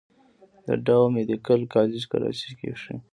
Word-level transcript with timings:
د 0.65 0.67
ډاؤ 0.85 1.05
ميديکل 1.15 1.61
کالج 1.73 2.01
کراچۍ 2.11 2.51
کښې 2.59 2.95